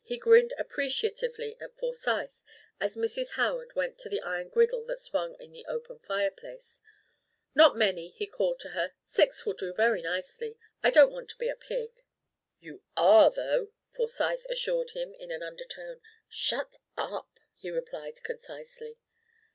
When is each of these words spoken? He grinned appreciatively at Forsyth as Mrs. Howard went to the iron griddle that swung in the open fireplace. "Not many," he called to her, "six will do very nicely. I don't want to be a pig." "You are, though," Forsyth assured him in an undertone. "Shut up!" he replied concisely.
He 0.00 0.16
grinned 0.16 0.54
appreciatively 0.56 1.54
at 1.60 1.76
Forsyth 1.76 2.42
as 2.80 2.96
Mrs. 2.96 3.32
Howard 3.32 3.74
went 3.76 3.98
to 3.98 4.08
the 4.08 4.22
iron 4.22 4.48
griddle 4.48 4.84
that 4.86 4.98
swung 5.00 5.34
in 5.34 5.52
the 5.52 5.66
open 5.66 5.98
fireplace. 5.98 6.80
"Not 7.54 7.76
many," 7.76 8.08
he 8.08 8.26
called 8.26 8.58
to 8.60 8.70
her, 8.70 8.94
"six 9.04 9.44
will 9.44 9.52
do 9.52 9.74
very 9.74 10.00
nicely. 10.00 10.56
I 10.82 10.88
don't 10.88 11.12
want 11.12 11.28
to 11.28 11.36
be 11.36 11.50
a 11.50 11.56
pig." 11.56 11.90
"You 12.58 12.82
are, 12.96 13.30
though," 13.30 13.68
Forsyth 13.90 14.46
assured 14.48 14.92
him 14.92 15.12
in 15.16 15.30
an 15.30 15.42
undertone. 15.42 16.00
"Shut 16.26 16.76
up!" 16.96 17.38
he 17.54 17.68
replied 17.70 18.22
concisely. 18.24 18.96